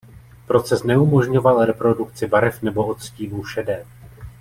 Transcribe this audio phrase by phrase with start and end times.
[0.47, 3.85] Proces neumožňoval reprodukci barev nebo odstínů šedé.